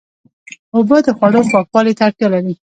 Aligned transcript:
اوبه 0.75 0.97
د 1.05 1.07
خوړو 1.17 1.41
پاکوالي 1.51 1.93
ته 1.97 2.03
اړتیا 2.07 2.27
لري. 2.33 2.53